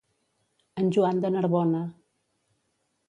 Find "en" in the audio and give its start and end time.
0.83-0.89